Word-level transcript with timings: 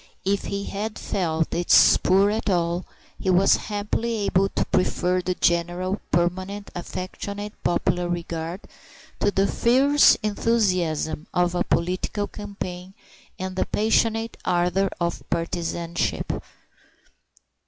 If 0.25 0.45
he 0.45 0.63
had 0.63 0.97
felt 0.97 1.53
its 1.53 1.75
spur 1.75 2.31
at 2.31 2.49
all, 2.49 2.87
he 3.19 3.29
was 3.29 3.57
happily 3.67 4.25
able 4.25 4.49
to 4.49 4.65
prefer 4.65 5.21
the 5.21 5.35
general 5.35 6.01
permanent 6.09 6.71
affectionate 6.73 7.53
popular 7.63 8.09
regard 8.09 8.61
to 9.19 9.29
the 9.29 9.45
fierce 9.45 10.15
enthusiasm 10.23 11.27
of 11.35 11.53
a 11.53 11.63
political 11.63 12.25
campaign 12.25 12.95
and 13.37 13.55
the 13.55 13.67
passionate 13.67 14.37
ardor 14.43 14.89
of 14.99 15.21
partisanship. 15.29 16.33